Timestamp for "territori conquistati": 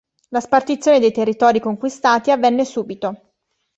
1.11-2.31